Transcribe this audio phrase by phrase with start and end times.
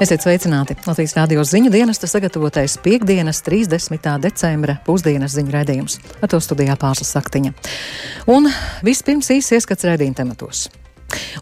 [0.00, 0.78] Esiet sveicināti!
[0.88, 4.06] Latvijas radio ziņu dienesta sagatavotais piekdienas, 30.
[4.22, 5.98] decembra pusdienas ziņu raidījums.
[6.24, 7.50] Ar to studijā pārslas saktiņa.
[8.32, 8.48] Un
[8.80, 10.70] vispirms īsi ieskats raidījuma tematos.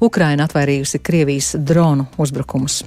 [0.02, 2.80] Ukraina atvairījusi Krievijas dronu uzbrukumus.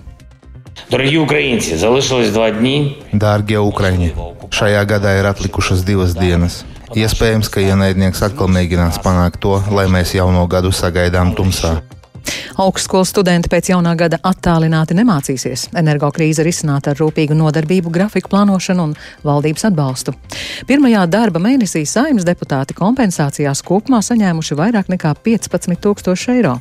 [3.24, 4.12] Dārgie Ukraiņi,
[4.52, 6.66] šajā gadā ir atlikušas divas dienas.
[7.00, 11.78] Iespējams, ka ienaidnieks atkal mēģinās panākt to, lai mēs jauno gadu sagaidām tumsā.
[12.62, 15.70] Augstskolas studenti pēc jaunā gada attālināti nemācīsies.
[15.78, 18.98] Energokrīze risināta ar rūpīgu nodarbību, grafiku plānošanu un
[19.28, 20.16] valdības atbalstu.
[20.70, 26.60] Pirmajā darba mēnesī saimnes deputāti kompensācijās kopumā saņēmuši vairāk nekā 15 tūkstoši eiro.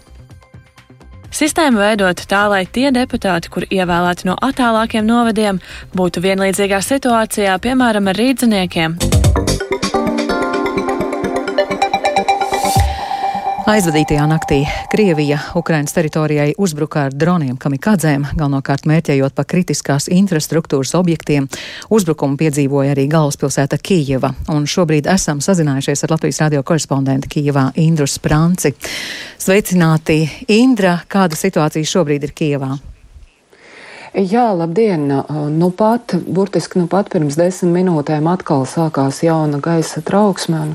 [1.30, 5.62] Sistēmu veidot tā, lai tie deputāti, kur ievēlēti no attālākiem novadiem,
[5.94, 9.19] būtu vienlīdzīgā situācijā, piemēram, ar rīdziniekiem.
[13.70, 14.56] Aizvadītajā naktī
[14.90, 21.46] Krievija Ukrainas teritorijai uzbruka ar droniem kamikadzēm, galvenokārt mērķējot pa kritiskās infrastruktūras objektiem.
[21.94, 28.10] Uzbrukumu piedzīvoja arī galvaspilsēta Kijeva, un šobrīd esam sazinājušies ar Latvijas radio korespondentu Kijevā Indru
[28.10, 28.74] Spranci.
[29.38, 30.98] Sveicināti, Indra!
[31.06, 32.74] Kāda situācija šobrīd ir Kijevā?
[34.10, 35.04] Jā, labdien!
[35.54, 40.72] Nu pat, burtiski nu pat pirms desmit minūtēm atkal sākās jauna gaisa trauksme, un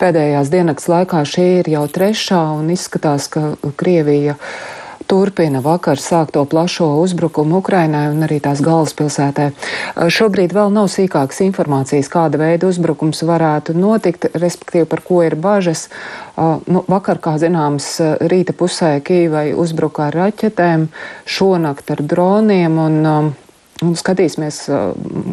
[0.00, 4.38] pēdējās diennakts laikā šī ir jau trešā, un izskatās, ka Krievija
[5.08, 9.48] turpina vakar sākto plašo uzbrukumu Ukrainai un arī tās galvaspilsētē.
[10.12, 15.86] Šobrīd vēl nav sīkākas informācijas, kāda veida uzbrukums varētu notikt, respektīvi par ko ir bažas.
[16.36, 17.94] Nu, vakar, kā zināms,
[18.30, 20.88] rīta pusē Kīvai uzbruka ar raķetēm,
[21.38, 23.04] šonakt ar droniem un
[23.78, 24.56] Un skatīsimies,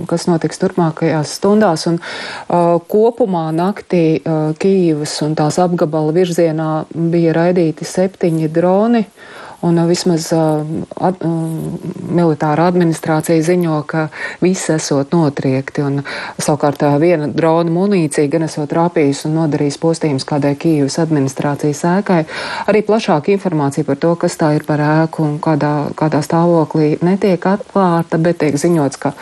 [0.05, 1.87] kas notiks turpmākajās stundās.
[1.89, 9.01] Un, uh, kopumā naktī uh, Kīivas un tās apgabala virzienā bija raidīti septiņi droni.
[9.01, 10.65] Uh, Un uh, vismaz uh,
[10.99, 14.07] ad, uh, militāra administrācija ziņo, ka
[14.43, 15.85] viss esot notriekti.
[15.85, 16.01] Un,
[16.41, 22.21] savukārt viena drona munīcija gan esot trāpījusi un nodarījis postījumus kādai Kīvas administrācijas ēkai.
[22.69, 27.51] Arī plašāka informācija par to, kas tā ir par ēku un kādā, kādā stāvoklī netiek
[27.55, 29.15] atklāta, bet tiek ziņots, ka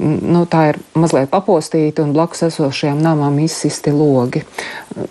[0.00, 4.42] nu, tā ir mazliet papostīta un blakus esošajām namām izsisti logi.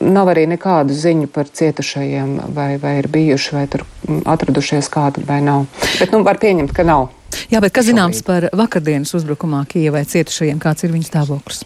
[0.01, 3.85] Nav arī nekādu ziņu par cietušajiem, vai, vai ir bijuši, vai tur
[4.25, 5.67] atradušies kādi vai nav.
[5.99, 7.09] Bet nu, var pieņemt, ka nav.
[7.49, 11.63] Jā, bet kas zināms par vakardienas uzbrukumā Kijavai cietušajiem, kāds ir viņu stāvoklis?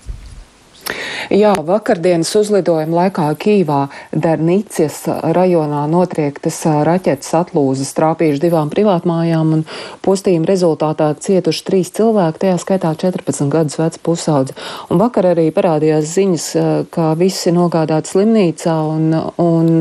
[1.32, 3.80] Jā, vakardienas uzlidojuma laikā Kīvā
[4.12, 5.04] Dernīcijas
[5.36, 6.58] rajonā notriektas
[6.88, 9.64] raķetes atlūzas trāpījuši divām privātmājām un
[10.04, 14.58] postījuma rezultātā cietuši trīs cilvēki, tajā skaitā 14 gadus vecs pusaudzi.
[14.92, 16.50] Un vakar arī parādījās ziņas,
[16.94, 19.10] ka visi nogādāti slimnīcā un,
[19.40, 19.74] un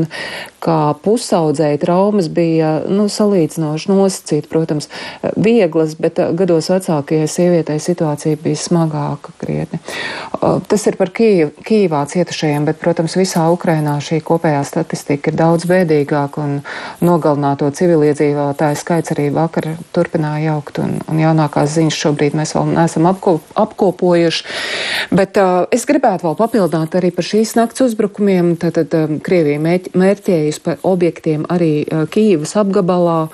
[0.63, 4.87] kā pusaudzēji traumas bija nu, salīdzinoši nosacīta, protams,
[5.35, 9.81] vieglas, bet gados vecākajai sievietei situācija bija smagāka krietni.
[10.69, 11.32] Tas ir par Kīv,
[11.67, 16.55] Kīvā cietušajiem, bet, protams, visā Ukrainā šī kopējā statistika ir daudz bēdīgāka un
[17.03, 23.09] nogalināto civiliedzīvotāju skaits arī vakar turpināja augt un, un jaunākās ziņas šobrīd mēs vēl neesam
[23.09, 24.47] apkop, apkopojuši.
[25.11, 28.55] Bet uh, es gribētu vēl papildināt arī par šīs nakts uzbrukumiem.
[28.61, 33.29] Tātad um, Krievija mērķēja rādījis par objektiem arī uh, Kīivas apgabalā.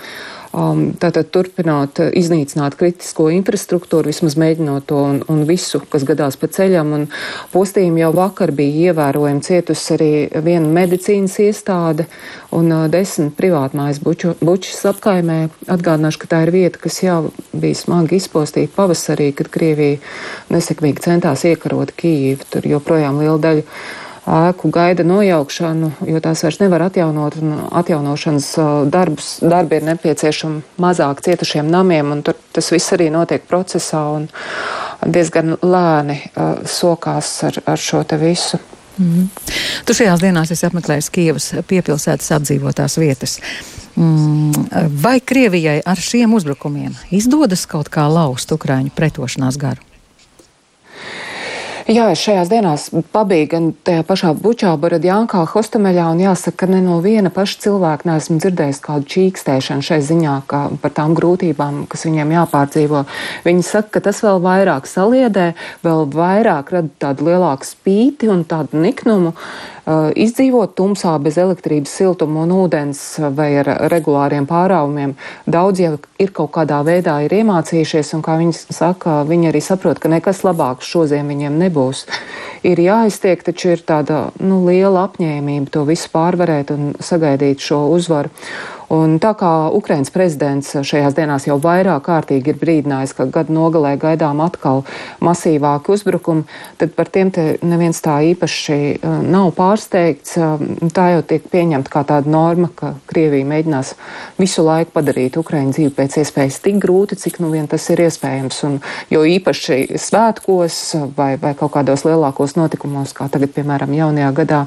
[0.49, 6.39] Um, tātad turpināt uh, iznīcināt kritisko infrastruktūru, vismaz mēģinot to un, un visu, kas gadās
[6.41, 6.95] pa ceļam.
[6.97, 7.03] Un
[7.53, 10.09] postījumi jau vakar bija ievērojami cietus arī
[10.41, 12.07] viena medicīnas iestāde
[12.57, 15.38] un uh, desmit privātmājas buču, bučas apkaimē.
[15.69, 17.19] Atgādināšu, ka tā ir vieta, kas jau
[17.53, 20.01] bija smagi izpostīta pavasarī, kad Krievija
[20.49, 22.49] nesekmīgi centās iekarot Kīvu.
[22.49, 23.67] Tur joprojām liela daļa
[24.29, 28.50] ēku gaida nojaukšanu, jo tās vairs nevar atjaunot, un atjaunošanas
[28.94, 34.29] darbus, darbi ir nepieciešami mazāk cietušiem namiem, un tur tas viss arī notiek procesā un
[35.06, 38.59] diezgan lēni uh, sokās ar, ar šo te visu.
[39.00, 39.28] Mm -hmm.
[39.85, 43.39] Tu šajās dienās esi apmeklējis Kievas piepilsētas apdzīvotās vietas.
[43.95, 44.51] Mm,
[45.01, 49.88] vai Krievijai ar šiem uzbrukumiem izdodas kaut kā laust Ukraiņu pretošanās garu?
[51.89, 56.83] Jā, es šajās dienās pabiju gan tajā pašā Bučā, Baradjānkā, Hostameļā, un jāsaka, ka ne
[56.86, 62.06] no viena paša cilvēka neesmu dzirdējis kādu čīkstēšanu šai ziņā, kā par tām grūtībām, kas
[62.06, 63.01] viņiem jāpārdzīvo.
[63.47, 65.47] Viņi saka, ka tas vēl vairāk saliedē,
[65.81, 69.33] vēl vairāk rada tādu lielāku spīti un tādu niknumu.
[69.33, 73.01] Uh, izdzīvot tumsā bez elektrības, siltuma un ūdens
[73.36, 75.15] vai ar regulāriem pārāvumiem.
[75.50, 80.01] Daudz jau ir kaut kādā veidā ir iemācījušies, un kā viņi saka, viņi arī saprot,
[80.01, 82.06] ka nekas labāks šodien viņiem nebūs.
[82.68, 88.33] Ir jāiztiek, taču ir tāda nu, liela apņēmība to visu pārvarēt un sagaidīt šo uzvaru.
[88.89, 93.94] Un tā kā Ukrainas prezidents šajās dienās jau vairāk kārtīgi ir brīdinājis, ka gada nogalē
[94.01, 94.81] gaidām atkal
[95.21, 96.45] masīvāki uzbrukumi,
[96.81, 99.00] tad par tiem te neviens tā īpaši
[99.30, 100.39] nav pārsteigts.
[100.95, 103.94] Tā jau tiek pieņemta kā tāda norma, ka Krievija mēģinās
[104.39, 108.63] visu laiku padarīt Ukraiņu dzīvi pēc iespējas tik grūti, cik nu vien tas ir iespējams.
[108.65, 108.80] Un,
[109.13, 110.80] jo īpaši svētkos
[111.18, 114.63] vai, vai kaut kādos lielākos notikumos, kā tagad, piemēram, jaunajā gadā.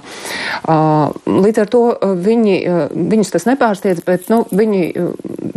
[1.27, 1.83] Līdz ar to
[2.23, 2.57] viņi,
[2.93, 4.85] viņus tas nepārsteidz, bet nu, viņi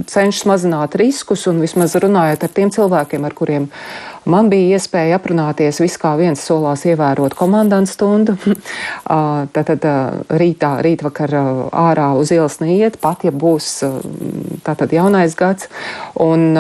[0.10, 3.72] cenšas mazināt riskus un vismaz runājot ar tiem cilvēkiem, ar kuriem
[4.26, 8.34] Man bija iespēja aprunāties viss kā viens solās ievērot komandantu stundu.
[9.56, 9.86] Tātad
[10.42, 11.36] rītā, rītvakar
[11.70, 13.70] ārā uz ielas neiet, pat ja būs
[14.66, 15.70] tātad jaunais gads.
[16.26, 16.58] Un,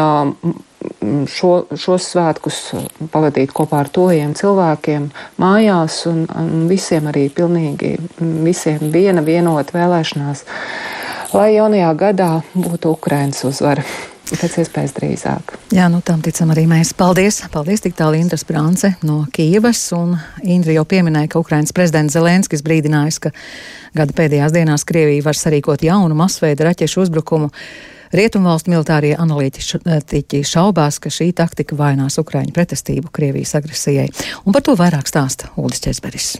[1.31, 2.59] šo, šos svētkus
[3.09, 5.09] pavadīt kopā ar tojiem cilvēkiem
[5.41, 7.95] mājās un, un visiem arī pilnīgi
[8.45, 10.45] visiem viena vienota vēlēšanās,
[11.33, 13.85] lai jaunajā gadā būtu Ukrainas uzvara
[14.25, 15.53] pēc iespējas drīzāk.
[15.75, 16.93] Jā, nu tam ticam arī mēs.
[16.97, 17.43] Paldies!
[17.53, 22.65] Paldies tik tālu Indras Brance no Kīvas, un Indra jau pieminēja, ka Ukrainas prezidents Zelenskis
[22.65, 23.33] brīdinājis, ka
[23.97, 27.51] gada pēdējās dienās Krievija var sarīkot jaunu masveida raķešu uzbrukumu.
[28.15, 34.09] Rietumvalstu militārie analītiķi šaubās, ka šī taktika vainās Ukraiņu pretestību Krievijas agresijai.
[34.45, 36.35] Un par to vairāk stāsta Uldis Česberis.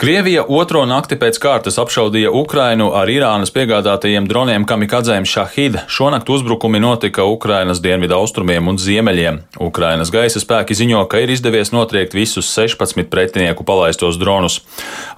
[0.00, 5.74] Krievija otro nakti pēc kārtas apšaudīja Ukrainu ar Irānas piegādātajiem droniem kamikadzēm Šahid.
[5.92, 9.42] Šonakt uzbrukumi notika Ukrainas dienvidu austrumiem un ziemeļiem.
[9.60, 14.62] Ukrainas gaisa spēki ziņo, ka ir izdevies notriekt visus 16 pretinieku palaistos dronus.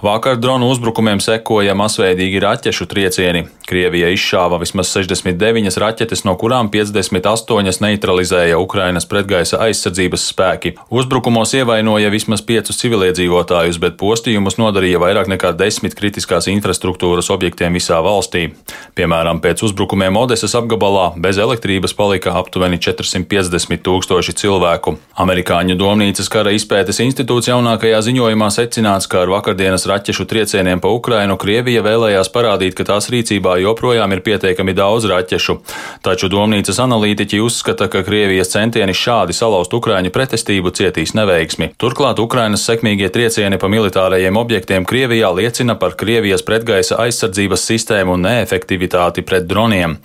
[0.03, 3.45] Vakar dronu uzbrukumiem sekoja masveidīgi raķešu triecieni.
[3.63, 10.75] Krievija izšāva vismaz 69 raķetes, no kurām 58 neutralizēja Ukrainas pretgaisa aizsardzības spēki.
[10.91, 17.77] Uzbrukumos ievainoja vismaz 5 civiliedzīvotājus, bet postījumus no nodarīja vairāk nekā desmit kritiskās infrastruktūras objektiem
[17.77, 18.49] visā valstī.
[18.93, 24.93] Piemēram, pēc uzbrukumiem Odesas apgabalā bez elektrības palika aptuveni 450 tūkstoši cilvēku.
[25.23, 31.39] Amerikāņu domnīcas kara izpētes institūts jaunākajā ziņojumā secināts, ka ar vakardienas raķešu triecieniem pa Ukrainu
[31.41, 35.57] Krievija vēlējās parādīt, ka tās rīcībā joprojām ir pietiekami daudz raķešu.
[36.05, 41.71] Taču domnīcas analītiķi uzskata, ka Krievijas centieni šādi salauzt Ukraiņu pretestību cietīs neveiksmi.
[41.81, 48.72] Turklāt Ukrainas sekmīgie triecieni pa militārajiem objektiem Krievijā liecina par Krievijas pretgaisa aizsardzības sistēmu neefektivitāti
[49.26, 49.98] pret droniem.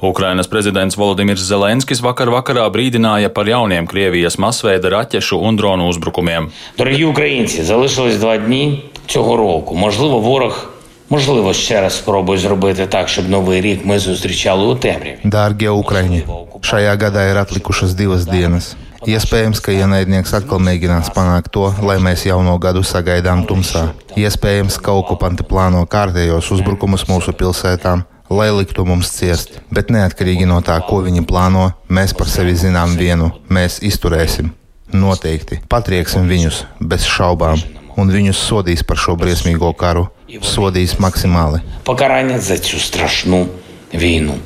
[0.00, 6.50] Ukrainas prezidents Volodimirs Zelenskis vakar vakarā brīdināja par jauniem Krievijas masveida raķešu un dronu uzbrukumiem.
[6.78, 9.74] Дорогі українці, залишилось два дні цього року.
[9.74, 10.74] Можливо, ворог
[11.10, 15.18] Можливо, ще раз спробую зробити так, щоб новий рік ми зустрічали у темряві.
[15.24, 16.24] Dārgie Ukraiņi,
[16.60, 18.74] šajā gadā ir atlikušas divas dienas.
[19.07, 23.85] Iespējams, ka ienaidnieks atkal mēģinās panākt to, lai mēs jauno gadu sagaidām tumsā.
[24.19, 29.61] Iespējams, ka okupanti plāno kārtējos uzbrukumus mūsu pilsētām, lai liktu mums ciest.
[29.71, 34.51] Bet neatkarīgi no tā, ko viņi plāno, mēs par sevi zinām vienu- mēs izturēsim.
[34.91, 37.61] Noteikti patrieksim viņus bez šaubām,
[37.95, 40.09] un viņus sodīs par šo briesmīgo karu.
[40.41, 41.61] Sodīs maksimāli.
[41.85, 43.47] Pakarāņa za šo strašnu
[43.93, 44.39] vīnu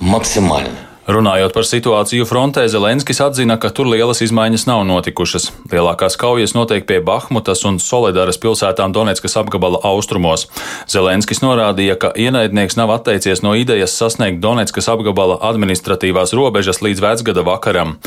[0.00, 0.85] maksimāli.
[1.06, 5.44] Runājot par situāciju frontē, Zelenskis atzina, ka tur lielas izmaiņas nav notikušas.
[5.70, 10.48] Lielākās kaujas notiek pie Bahmutas un Solidaras pilsētām Donetskas apgabala austrumos.
[10.90, 17.46] Zelenskis norādīja, ka ienaidnieks nav atteicies no idejas sasniegt Donetskas apgabala administratīvās robežas līdz vecgada
[17.46, 18.00] vakaram.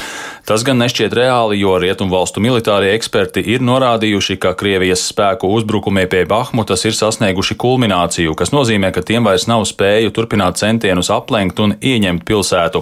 [0.50, 6.24] Tas gan nešķiet reāli, jo rietumvalstu militārie eksperti ir norādījuši, ka Krievijas spēku uzbrukumie pie
[6.26, 11.76] Bahmutas ir sasnieguši kulmināciju, kas nozīmē, ka tiem vairs nav spēju turpināt centienus aplenkt un
[11.78, 12.82] ieņemt pilsētu.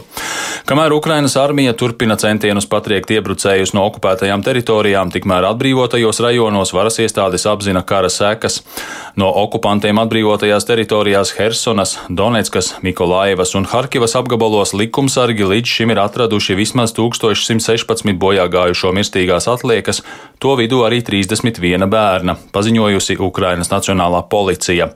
[0.67, 7.43] Kamēr Ukrainas armija turpina centienus patriekt iebrucējus no okupētajām teritorijām, tikmēr atbrīvotajos rajonos varas iestādes
[7.51, 8.61] apzina kara sekas.
[9.19, 16.55] No okupantiem atbrīvotajās teritorijās Hersonas, Donetskas, Mikolaivas un Harkivas apgabalos likumsargi līdz šim ir atraduši
[16.63, 16.95] vismaz
[17.57, 20.01] 1116 bojāgājušo mirstīgās atliekas,
[20.39, 24.91] to vidū arī 31 bērna, paziņojusi Ukrainas Nacionālā policija.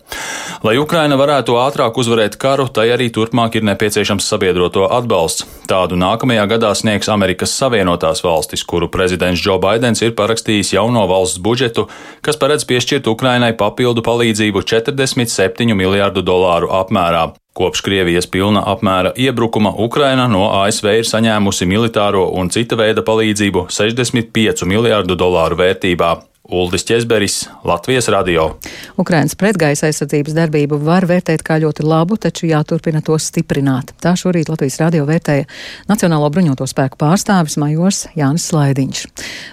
[0.63, 5.47] Lai Ukraina varētu ātrāk uzvarēt karu, tai arī turpmāk ir nepieciešams sabiedroto atbalsts.
[5.69, 11.41] Tādu nākamajā gadā sniegs Amerikas Savienotās valstis, kuru prezidents Džo Baidens ir parakstījis jauno valsts
[11.41, 11.87] budžetu,
[12.21, 17.31] kas paredz piešķirt Ukrainai papildu palīdzību 47 miljārdu dolāru apmērā.
[17.53, 23.65] Kopš Krievijas pilna apmēra iebrukuma Ukraina no ASV ir saņēmusi militāro un cita veida palīdzību
[23.67, 26.13] 65 miljārdu dolāru vērtībā.
[26.43, 28.57] Uldis Česberis, Latvijas radio.
[28.97, 33.93] Ukrainas pretgaisa aizsardzības darbību var vērtēt kā ļoti labu, taču jāturpina to stiprināt.
[34.01, 35.45] Tā šorīt Latvijas radio vērtēja
[35.91, 39.05] Nacionālo bruņoto spēku pārstāvis majors Jānis Slaidiņš.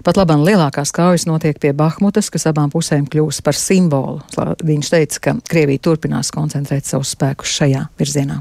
[0.08, 4.22] Pat labam lielākās kaujas notiek pie Bahmutas, kas abām pusēm kļūs par simbolu.
[4.64, 8.40] Viņš teica, ka Krievija turpinās koncentrēt savus spēkus šajā virzienā.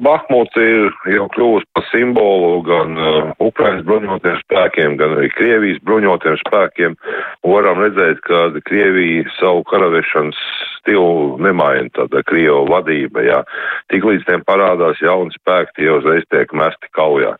[0.00, 6.38] Bahmuts ir jau kļuvusi par simbolu gan uh, Ukrainas bruņotiem spēkiem, gan arī Krievijas bruņotiem
[6.40, 6.96] spēkiem.
[7.44, 10.40] Varam redzēt, ka Krievija savu karavešanas
[10.80, 13.40] stilu nemaina tāda Krievu vadība, jā.
[13.92, 17.34] Tik līdz tiem parādās jauni spēki, tie uzreiz tiek mesti kaujā.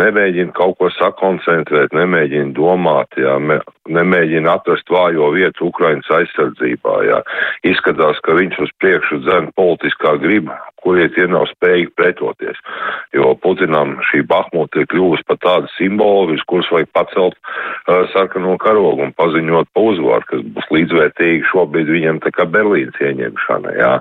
[0.00, 3.60] Nemēģina kaut ko sakoncentrēt, nemēģina domāt, jā, me,
[3.92, 7.20] nemēģina atrast vājo vietu Ukrainas aizsardzībā, jā.
[7.68, 12.58] Izskatās, ka viņš uz priekšu dzen politiskā griba, kurie tie nav spējīgi pretoties.
[13.16, 18.56] Jo Putinam šī Bahmuta ir kļuvusi par tādu simbolu, virs kuras vajag pacelt uh, sarkano
[18.60, 23.92] karogu un paziņot pa uzvaru, kas būs līdzvērtīgi šobrīd viņam tā kā Berlīnas ieņemšana, jā.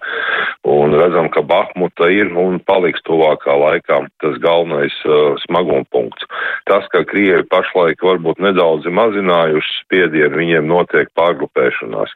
[0.67, 6.27] Un redzam, ka Bahmuta ir un paliks tuvākā laikā tas galvenais uh, smagumpunkts.
[6.67, 12.13] Tas, ka Krievi pašlaik varbūt nedaudz mazinājuši spiedienu, viņiem notiek pārgrupēšanās.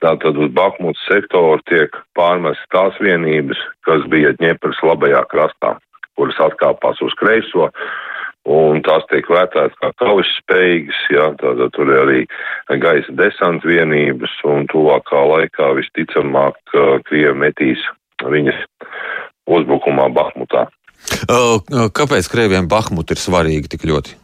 [0.00, 5.74] Tātad uz Bahmutas sektoru tiek pārmest tās vienības, kas bija Ņepras labajā krastā,
[6.16, 7.68] kuras atkāpās uz kreiso,
[8.48, 12.20] un tās tiek vērtētas kā kaujas spējīgas, jā, tātad tur ir arī
[12.80, 16.56] gaisa desanta vienības, un tuvākā laikā visticamāk
[17.08, 17.84] Krievi metīs
[18.24, 18.64] viņas
[19.50, 20.66] uzbrukumā Bahmutā.
[22.00, 24.19] Kāpēc Krieviem Bahmut ir svarīgi tik ļoti?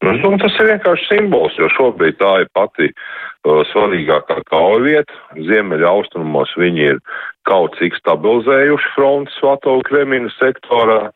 [0.00, 5.18] Nu, tas ir vienkārši simbols, jo šobrīd tā ir pati uh, svarīgākā kauja vieta.
[5.36, 7.02] Ziemeļa austrumos viņi ir
[7.48, 11.10] kaut cik stabilizējuši frontes Vatovu Kremina sektorā.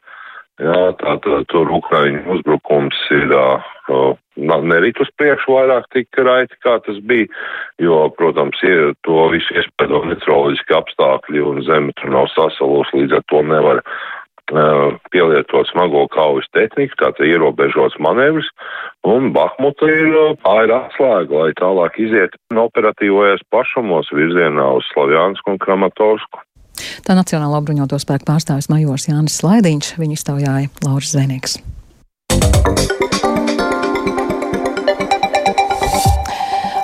[0.62, 7.00] Jā, tātad tur Ukraiņu uzbrukums ir uh, nerit uz priekšu vairāk tik raiti, kā tas
[7.02, 7.26] bija,
[7.82, 13.24] jo, protams, ir to visu iespēdo meteoroloģiski apstākļi un zeme tur nav sasalus, līdz ar
[13.32, 13.82] to nevar
[15.12, 18.48] pielietot smago kaujas tehniku, tātad ierobežots manevrs,
[19.06, 25.54] un Bahmuta ir tā ir atslēga, lai tālāk iziet no operatīvojas pašumos virzienā uz Slavjānsku
[25.54, 26.44] un Kramatorsku.
[27.06, 31.60] Tā Nacionālo bruņoto spēku pārstāvis majors Jānis Slaidiņš, viņu iztaujāja Lauris Zvenīgs.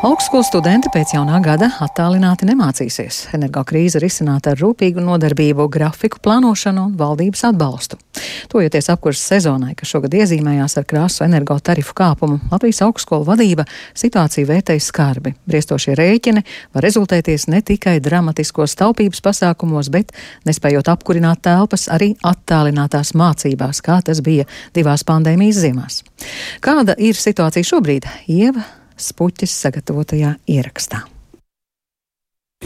[0.00, 3.18] Augstskolu studenti pēc jaunā gada attālināti nemācīsies.
[3.36, 7.98] Energokrīze risināta ar rūpīgu nodarbību, grafiku plānošanu un valdības atbalstu.
[8.48, 14.86] Tojoties apkurses sezonai, kas šogad iezīmējās ar krāsu energotarifu kāpumu, Latvijas augstskolu vadība situāciju vērtēja
[14.86, 15.34] skarbi.
[15.44, 20.16] Briestošie rēķini var rezultēties ne tikai dramatiskos taupības pasākumos, bet,
[20.48, 26.02] nespējot apkurināt telpas, arī attālinātās mācībās, kā tas bija divās pandēmijas ziemās.
[26.64, 28.08] Kāda ir situācija šobrīd?
[28.32, 28.64] Ieva
[29.00, 31.04] Spuķis sagatavotajā ierakstā.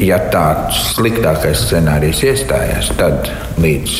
[0.02, 3.28] Ja tāds sliktākais scenārijs iestājās, tad
[3.62, 3.94] līdz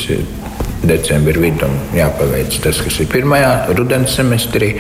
[0.89, 4.75] decembra vidum jāpaveic tas, kas ir pirmajā rudens semestrī,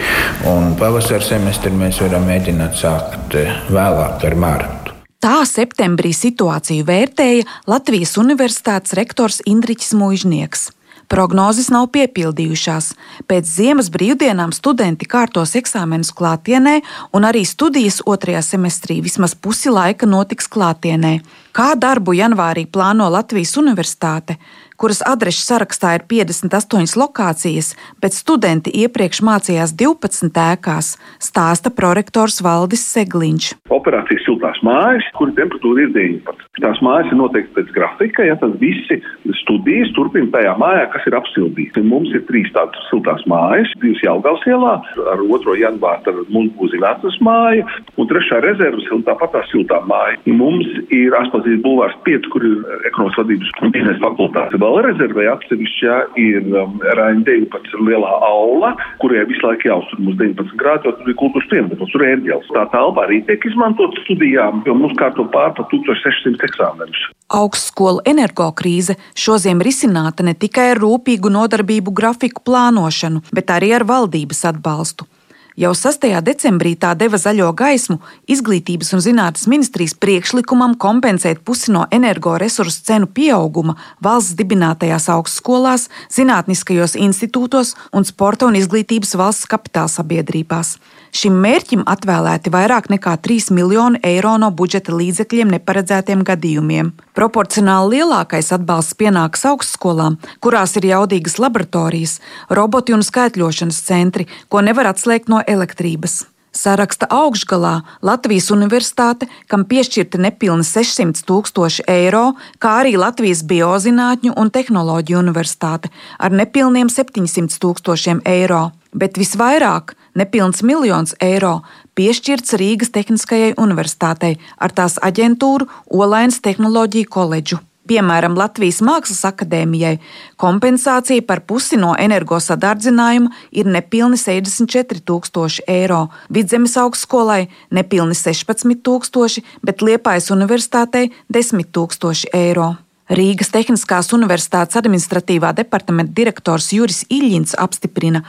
[0.51, 3.39] un pavasara semestrī mēs varam mēģināt sākt
[3.71, 4.97] vēlāk ar mārtu.
[5.25, 10.67] Tā septembrī situāciju vērtēja Latvijas Universitātes rektors Indriķis Mūžnieks.
[11.15, 12.89] Prognozes nav piepildījušās.
[13.31, 16.81] Pēc ziemas brīvdienām studenti kārtos eksāmenus klātienē,
[17.15, 21.21] un arī studijas otrajā semestrī vismaz pusi laika notiks klātienē.
[21.55, 24.41] Kā darbu janvārī plāno Latvijas Universitāte?
[24.85, 27.71] Kuras adrešu sarakstā ir 58 lokācijas,
[28.05, 30.91] bet studenti iepriekš mācījās 12 ēkās,
[31.25, 33.47] stāsta prorektors Valdis Segliņš.
[33.73, 36.45] Operācijas siltās mājas, kur temperatūra ir 19.
[36.61, 39.01] Tās mājas ir noteikti pēc grafika, ja tad visi
[39.41, 41.81] studijas turpina tajā mājā, kas ir apsildīta.
[41.89, 44.75] Mums ir trīs tādas siltās mājas, divas Jelgavas ielā,
[45.15, 45.57] ar 2.
[45.63, 47.65] janvāru tad mums būs Vecas māja,
[47.97, 50.21] un trešā rezerves ir tāpat tā siltā māja.
[50.29, 52.61] Mums ir Aspazīs bulvārs 5, kur ir
[52.93, 59.25] ekonomikas vadības un biznesa fakultāte vēl rezervē atsevišķā ir um, Raina 19 lielā aula, kurai
[59.29, 62.51] visu laiku jāuztur mums 19 grādi, jo tur ir kultūras piemineklis, ir ērģels.
[62.57, 67.07] Tā telpa arī tiek izmantot studijām, jo mums kārto pār pa 1600 eksāmenus.
[67.35, 74.45] Augstskola energokrīze šoziem risināta ne tikai ar rūpīgu nodarbību grafiku plānošanu, bet arī ar valdības
[74.53, 75.09] atbalstu.
[75.55, 76.09] Jau 6.
[76.27, 83.07] decembrī tā deva zaļo gaismu Izglītības un zinātnes ministrijas priekšlikumam kompensēt pusi no energoresursu cenu
[83.07, 90.75] pieauguma valsts dibinātajās augstskolās, zinātniskajos institūtos un sporta un izglītības valsts kapitāla sabiedrībās.
[91.15, 96.91] Šim mērķim atvēlēti vairāk nekā 3 miljoni eiro no budžeta līdzekļiem neparedzētiem gadījumiem.
[97.15, 102.19] Proporcionāli lielākais atbalsts pienākas augstskolām, kurās ir jaudīgas laboratorijas,
[102.51, 106.25] roboti un skaitļošanas centri, ko nevar atslēgt no elektrības.
[106.55, 114.51] Saraksta augšgalā Latvijas Universitāte, kam piešķirti nepilni 600 tūkstoši eiro, kā arī Latvijas Biozinātņu un
[114.55, 121.61] Tehnoloģiju Universitāte ar nepilniem 700 tūkstošiem eiro, bet visvairāk nepilns miljons eiro
[121.99, 127.61] piešķirts Rīgas Tehniskajai Universitātei ar tās aģentūru Olainas Tehnoloģiju koledžu.
[127.85, 129.99] Piemēram, Latvijas Mākslas akadēmijai
[130.41, 137.43] kompensācija par pusi no energosadārdzinājuma ir nepilni 64,000 eiro, Vidzemes augstskolai
[137.77, 142.73] nepilni 16,000, bet Liepājas universitātei 10,000 eiro.
[143.13, 148.23] Rīgas Tehniskās Universitātes administratīvā departamenta direktors Juris Iļņins apstiprina,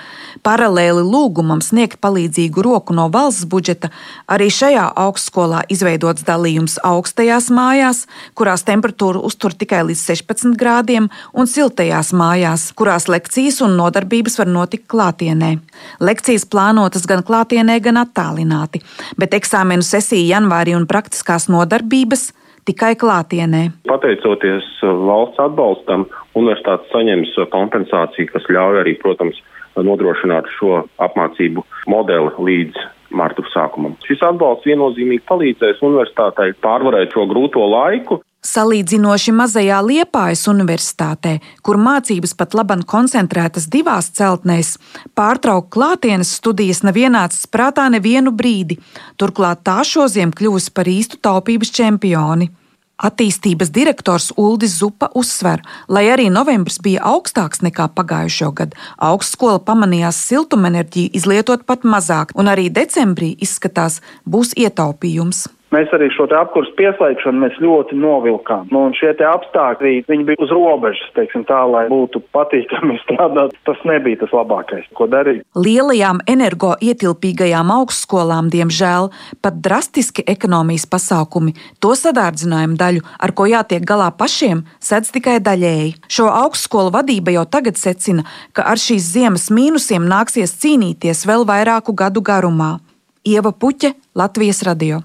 [0.44, 3.94] paralēli lūgumam sniegt palīdzīgu roku no valsts budžeta,
[4.28, 8.04] arī šajā augstskolā izveidots dalījums augstajās mājās,
[8.36, 14.52] kurās temperatūra uztur tikai līdz 16 grādiem, un siltajās mājās, kurās lekcijas un nodarbības var
[14.60, 15.56] notikt klātienē.
[16.04, 18.84] Lekcijas plānotas gan klātienē, gan attālināti,
[19.16, 22.34] bet eksāmenu sesija janvārī un praktiskās nodarbības
[22.70, 23.68] tikai klātienē.
[23.90, 26.08] Pateicoties uh, valsts atbalstam,
[26.38, 29.42] universitātes saņems uh, kompensāciju, kas ļauj arī, protams,
[29.76, 32.84] nodrošināt šo apmācību modeli līdz
[33.16, 33.96] marta sākumam.
[34.08, 38.22] Šis atbalsts viennozīmīgi palīdzēs universitātei pārvarēt šo grūto laiku.
[38.46, 44.76] Salīdzinoši mazajā Liepājas universitātē, kur mācības pat labam koncentrētas divās celtnēs,
[45.18, 48.78] pārtraukt klātienes studijas nav ienācis prātā nevienu brīdi,
[49.18, 52.52] turklāt tā šoziem kļuvusi par īstu taupības čempioni.
[52.96, 58.78] Attīstības direktors Uldis Zupa uzsver, lai arī novembris bija augstāks nekā pagājušo gadu,
[59.10, 65.48] augstskola pamanījās siltumenerģiju izlietot pat mazāk, un arī decembrī izskatās būs ietaupījums.
[65.74, 68.68] Mēs arī šo apkursu pieslēgšanu ļoti novilkām.
[68.74, 73.56] Nu, šie apstākļi bija uz robežas, teiksim, tā, lai būtu patīkami strādāt.
[73.68, 75.42] Tas nebija tas labākais, ko darīt.
[75.58, 79.10] Lielajām energoietilpīgajām augstskolām, diemžēl,
[79.42, 85.96] pat drastiski ekonomijas pasākumi to sadārdzinājumu daļu, ar ko jātiek galā pašiem, sedz tikai daļēji.
[86.12, 91.98] Šo augstskolu vadība jau tagad secina, ka ar šīs ziemas mīnusiem nāksies cīnīties vēl vairāku
[91.98, 92.78] gadu garumā.
[93.26, 95.02] Ieva Puķe, Latvijas radio.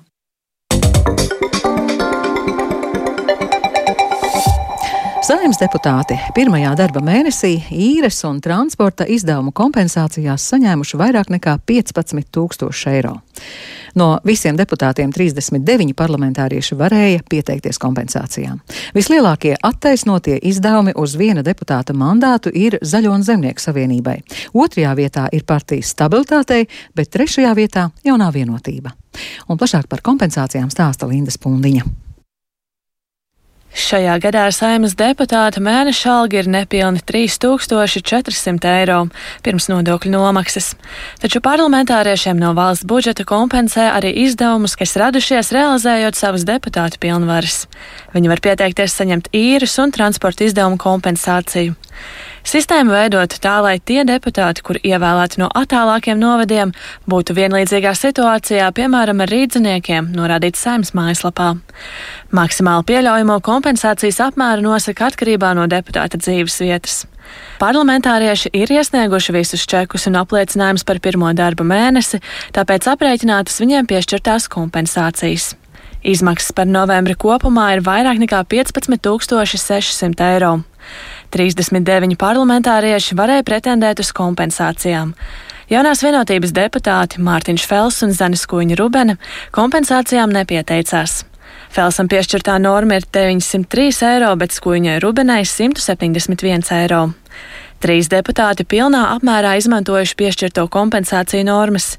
[5.30, 12.88] Saimnes deputāti pirmajā darba mēnesī īres un transporta izdevumu kompensācijās saņēmuši vairāk nekā 15 tūkstoši
[12.90, 13.12] eiro.
[13.94, 18.58] No visiem deputātiem 39 parlamentārieši varēja pieteikties kompensācijām.
[18.96, 24.18] Vislielākie attaisnotie izdevumi uz viena deputāta mandātu ir Zaļo un Zemnieku savienībai.
[24.50, 28.96] Otrajā vietā ir partijas stabilitātei, bet trešajā vietā jaunā vienotība.
[29.46, 32.09] Un plašāk par kompensācijām stāsta Linda Spundiņa.
[33.70, 38.96] Šajā gadā saimas deputāta mēneša alga ir nepilni 3400 eiro
[39.46, 40.72] pirms nodokļu nomaksas,
[41.22, 47.68] taču parlamentāriešiem no valsts budžeta kompensē arī izdevumus, kas radušies realizējot savas deputātu pilnvaras.
[48.10, 51.78] Viņi var pieteikties saņemt īres un transporta izdevumu kompensāciju.
[52.46, 56.72] Sistēmu veidot tā, lai tie deputāti, kur ievēlēti no attālākiem novadiem,
[57.10, 61.52] būtu vienlīdzīgā situācijā, piemēram, ar rīdziniekiem, norādīts saimnes mājaslapā.
[62.32, 67.00] Maksimāli pieļaujamo kompensācijas apmēru nosaka atkarībā no deputāta dzīves vietas.
[67.60, 72.22] Parlamentārieši ir iesnieguši visus čekus un apliecinājumus par pirmo darba mēnesi,
[72.56, 75.52] tāpēc aprēķinātas viņiem piešķirtās kompensācijas.
[76.00, 78.96] Izmaksas par novembri kopumā ir vairāk nekā 15
[79.60, 80.54] 600 eiro.
[81.32, 85.14] 39 parlamentārieši varēja pretendēt uz kompensācijām.
[85.70, 89.14] Jaunās vienotības deputāti Mārtiņš Fels un Zanis Kuņa Rubene
[89.54, 91.20] kompensācijām nepieteicās.
[91.70, 97.04] Felsam piešķirtā norma ir 903 eiro, bet Skuņai Rubenai 171 eiro.
[97.80, 101.94] Trīs deputāti pilnā apmērā izmantojuši piešķirto kompensāciju normas.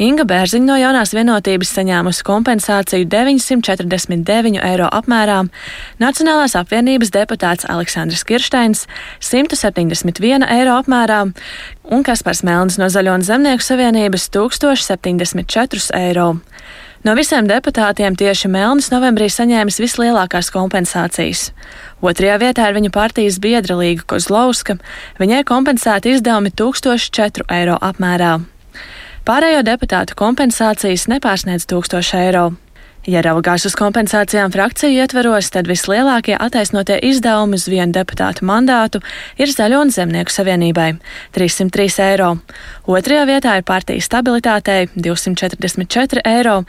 [0.00, 5.42] Inga Bērziņa no jaunās vienotības saņēmusi kompensāciju 949 eiro apmērā,
[6.00, 8.86] Nacionālās apvienības deputāts Aleksandrs Kirsteins
[9.20, 11.26] 171 eiro apmērā
[11.92, 16.30] un Kaspars Melnis no Zaļo un Zemnieku savienības 1074 eiro.
[17.02, 21.48] No visiem deputātiem tieši Melnis novembrī saņēmis vislielākās kompensācijas.
[21.98, 24.78] Otrajā vietā ir viņa partijas biedra Līga Kozlauska.
[25.18, 28.36] Viņai kompensēti izdevumi 1004 eiro apmērā.
[29.22, 32.46] Pārējo deputātu kompensācijas nepārsniedz 1000 eiro.
[33.06, 38.98] Ja raugās uz kompensācijām frakciju ietveros, tad vislielākie attaisnotie izdevumi uz vienu deputātu mandātu
[39.38, 40.98] ir Zaļo un Zemnieku savienībai-
[41.38, 42.38] 303 eiro.
[42.86, 46.64] Otrajā vietā ir partijas stabilitātei- 244 eiro,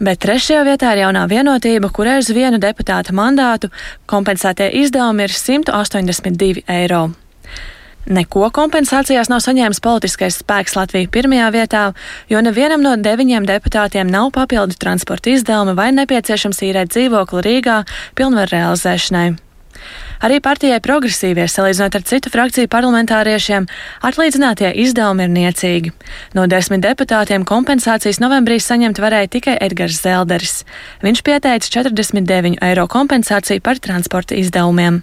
[0.00, 3.70] Bet trešajā vietā ir jaunā vienotība, kurai uz vienu deputāta mandātu
[4.06, 7.10] kompensētie izdevumi ir 182 eiro.
[8.04, 11.84] Neko kompensācijās nav saņēmis politiskais spēks Latvija pirmajā vietā,
[12.28, 17.78] jo nevienam no deviņiem deputātiem nav papildu transporta izdevumi vai nepieciešams īrēt dzīvokli Rīgā
[18.18, 19.28] pilnvaru realizēšanai.
[20.24, 23.66] Arī partijai progresīvie, salīdzinot ar citu frakciju parlamentāriešiem,
[24.08, 25.92] atlīdzinātie izdevumi ir niecīgi.
[26.36, 30.62] No desmit deputātiem kompensācijas novembrī saņemt varēja tikai Edgars Zelderis.
[31.04, 35.02] Viņš pieteica 49 eiro kompensāciju par transporta izdevumiem.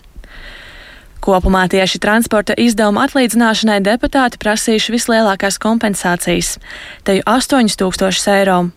[1.21, 6.57] Kopumā tieši transporta izdevuma atlīdzināšanai deputāti prasījuši vislielākās kompensācijas-
[7.05, 8.71] te jau 8000 eiro.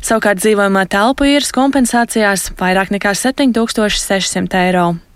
[0.00, 5.09] Savukārt dzīvojamā telpu īres kompensācijās vairāk nekā 7600 eiro.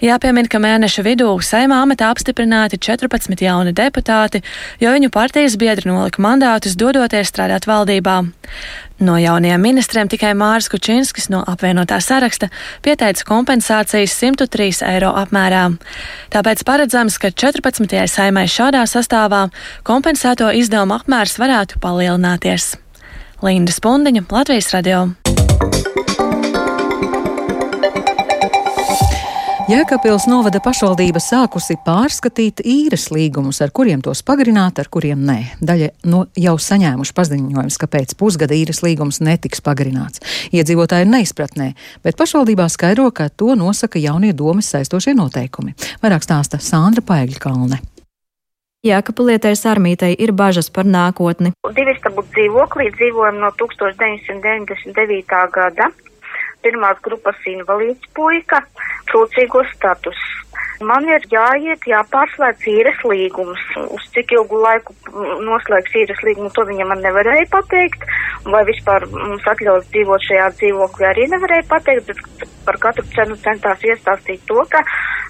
[0.00, 4.40] Jāpiemina, ka mēneša vidū saimā amatā apstiprināti 14 jauni deputāti,
[4.80, 8.22] jo viņu partijas biedri nolika mandātus dodoties strādāt valdībā.
[9.00, 12.48] No jaunajiem ministriem tikai Māris Kučinskis no apvienotā saraksta
[12.84, 15.66] pieteica kompensācijas 103 eiro apmērā.
[16.32, 17.96] Tāpēc paredzams, ka 14.
[18.08, 19.46] saimai šādā sastāvā
[19.84, 22.74] kompensēto izdevumu apmērs varētu palielināties.
[23.44, 25.10] Linda Spundiņa, Latvijas radio.
[29.70, 35.36] Jēkabpils novada pašvaldība sākusi pārskatīt īres līgumus, ar kuriem tos pagarināt, ar kuriem nē.
[35.62, 40.24] Daļa no jau saņēmuši paziņojums, ka pēc pusgada īres līgums netiks pagarināts.
[40.50, 41.68] Iedzīvotāji ir neizpratnē,
[42.02, 45.78] bet pašvaldībā skaidro, ka to nosaka jaunie domas saistošie noteikumi.
[46.02, 47.78] Vairāk stāsta Sandra Paegļkalne.
[48.90, 51.54] Jēkabulietai Sarmītai ir bažas par nākotni.
[51.78, 55.50] Divistabu dzīvoklī dzīvojam no 1999.
[55.54, 55.92] gada
[56.64, 58.62] pirmās grupas invalīds puika,
[59.10, 60.20] trūcīgo status.
[60.80, 63.60] Man ir jāiet, jāpārslēdz īres līgums.
[63.92, 64.94] Uz cik ilgu laiku
[65.44, 68.06] noslēgs īres līgumu, to viņa man nevarēja pateikt.
[68.48, 73.84] Vai vispār mums atļaus dzīvot šajā dzīvoklī, arī nevarēja pateikt, bet par katru cenu centās
[73.84, 74.80] iestāstīt to, ka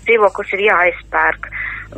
[0.07, 1.51] dzīvoklis ir jāizpērk.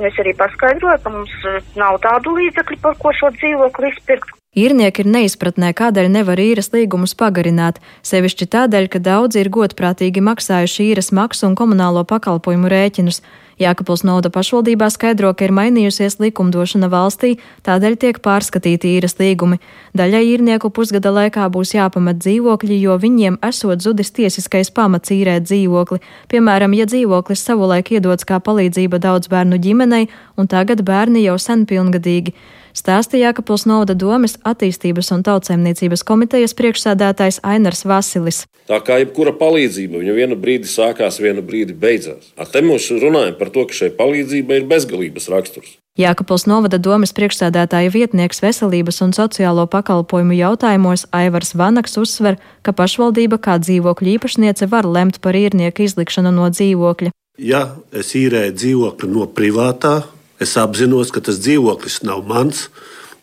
[0.08, 1.34] Es arī paskaidroju, ka mums
[1.76, 4.32] nav tādu līdzekļu, par ko šo dzīvokli izpirkt.
[4.52, 10.90] Īrnieki ir neizpratnē, kādēļ nevar īres līgumus pagarināt, sevišķi tādēļ, ka daudzi ir godprātīgi maksājuši
[10.90, 13.22] īres maksu un komunālo pakalpojumu rēķinus.
[13.62, 19.56] Jākapils Nauda pašvaldībā skaidro, ka ir mainījusies likumdošana valstī, tādēļ tiek pārskatīti īres līgumi.
[19.96, 26.02] Daļai īrnieku pusgada laikā būs jāpamet dzīvokļi, jo viņiem esot zudis tiesiskais pamats īrēt dzīvokli.
[26.28, 31.64] Piemēram, ja dzīvoklis savulaik iedots kā palīdzība daudz bērnu ģimenei, un tagad bērni jau sen
[31.64, 32.36] pilngadīgi
[32.76, 38.44] stāstīja Jēkabpils novada domas attīstības un tautsēmniecības komitejas priekšsēdētājs Ainars Vasilis.
[38.70, 42.32] Tā kā jebkura palīdzība, viņa vienu brīdi sākās, vienu brīdi beidzās.
[42.38, 45.78] Ar te mums runājam par to, ka šai palīdzībai ir bezgalības raksturs.
[46.00, 53.36] Jēkabpils novada domas priekšsēdētāja vietnieks veselības un sociālo pakalpojumu jautājumos Aivars Vanaks uzsver, ka pašvaldība
[53.36, 57.12] kā dzīvokļu īpašniece var lemt par īrnieku izlikšanu no dzīvokļa.
[57.36, 59.98] Ja es īrēju dzīvokli no privātā
[60.42, 62.66] Es apzinos, ka tas dzīvoklis nav mans.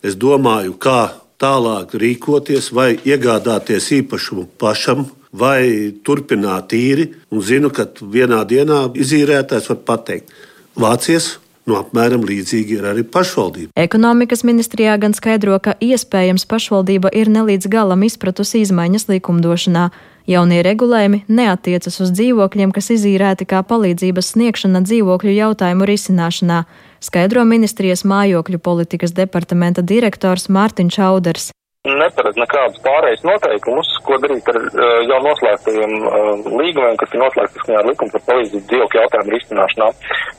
[0.05, 1.09] Es domāju, kā
[1.41, 7.09] tālāk rīkoties, vai iegādāties īpašumu pašam, vai turpināt īri.
[7.33, 10.33] Un zinu, ka vienā dienā izīrētājs var pateikt,
[10.79, 11.37] vācies.
[11.67, 13.75] Nu, apmēram līdzīgi ir arī pašvaldība.
[13.77, 19.89] Ekonomikas ministrijā gan skaidro, ka iespējams pašvaldība ir nelīdz galam izpratusi izmaiņas likumdošanā.
[20.29, 26.63] Jaunie regulējumi neatiecas uz dzīvokļiem, kas izīrēti kā palīdzības sniegšana dzīvokļu jautājumu risināšanā
[27.03, 31.49] skaidro ministrijas mājokļu politikas departamenta direktors Mārtiņš Auders.
[31.87, 37.55] Neparedz nekādus pārējais noteikumus, ko darīt ar uh, jau noslēgtajiem uh, līgumiem, kas ir noslēgti
[37.55, 39.87] saskaņā ar likumu par palīdzību dzīvokļu jautājumu risināšanā.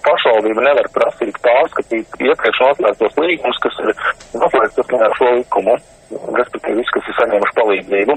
[0.05, 3.95] Pašvaldība nevar prasīt pārskatīt iepriekš noslēgtos līgumus, kas ir
[4.37, 5.79] noslēgti saskaņā ar šo likumu
[6.11, 8.17] respektīvi visi, kas ir saņēmuši palīdzību.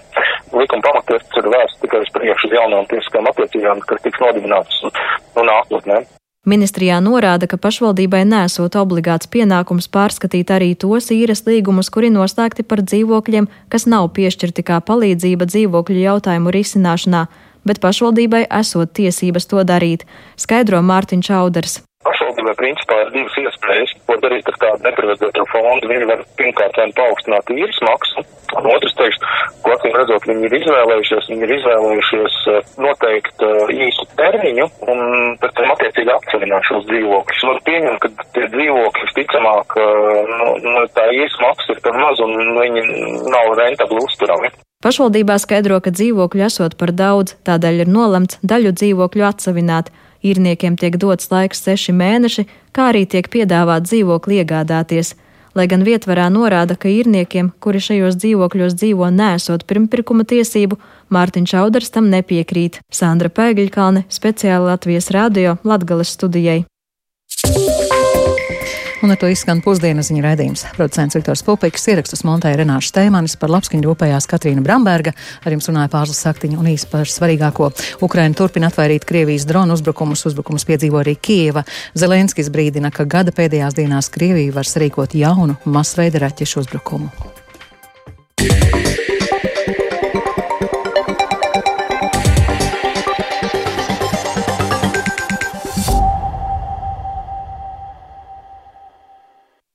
[0.58, 4.94] Likuma pamatiesas ir vērsts tikai uz priekšu jaunām tiesiskām attiecībām, kas tiks nodibinātas nu,
[5.50, 6.02] nākotnē.
[6.44, 12.82] Ministrijā norāda, ka pašvaldībai nesot obligāts pienākums pārskatīt arī tos īres līgumus, kuri noslēgti par
[12.84, 17.24] dzīvokļiem, kas nav piešķirti kā palīdzība dzīvokļu jautājumu risināšanā,
[17.64, 20.04] bet pašvaldībai esot tiesības to darīt,
[20.36, 21.80] skaidro Mārtiņš Auders.
[22.34, 25.90] Pašvaldībai principā ir divas iespējas, ko darīt ar tādu neparedzēto fondu.
[25.92, 28.24] Viņi var pirmkārt vien paaugstināt īres maksu,
[28.58, 29.20] un otrs teiks,
[29.62, 35.04] ko acīm redzot, viņi ir izvēlējušies, viņi ir izvēlējušies eh, noteikt uh, īsu termiņu un
[35.44, 37.46] pēc tam attiecīgi apcelināt šos dzīvokļus.
[37.52, 42.24] Var pieņemt, ka tie dzīvokļi visticamāk, uh, nu, nu, tā īres maksa ir par maz
[42.26, 42.88] un viņi
[43.30, 44.50] nav rentabli uzturami.
[44.84, 49.94] Pašvaldībā skaidro, ka dzīvokļu esot par daudz, tādēļ ir nolemts daļu dzīvokļu atsevināt.
[50.24, 55.14] Īrniekiem tiek dots laiks seši mēneši, kā arī tiek piedāvāt dzīvokli iegādāties.
[55.54, 60.80] Lai gan vietvarā norāda, ka īrniekiem, kuri šajos dzīvokļos dzīvo nesot pirmpirkuma tiesību,
[61.14, 62.82] Mārtiņš Auders tam nepiekrīt.
[62.90, 66.64] Sandra Pēgiļkalne, speciāli Latvijas radio Latgales studijai.
[69.04, 70.62] Un ar to izskan pusdienas ziņu raidījums.
[70.78, 75.12] Producents Viktors Pupiks, ierakstus montēja Renāša Steimanis, par labskaņu rūpējās Katrīna Bramberga,
[75.44, 77.74] ar jums runāja Pārslas Saktiņa un īsi par svarīgāko.
[78.08, 81.66] Ukraina turpina atvairīt Krievijas dronu uzbrukumus, uzbrukumus piedzīvo arī Kieva.
[82.00, 87.12] Zelenskis brīdina, ka gada pēdējās dienās Krievija var sarīkot jaunu masveida raķešu uzbrukumu.